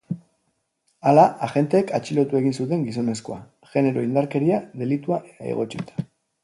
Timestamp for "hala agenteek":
1.11-1.93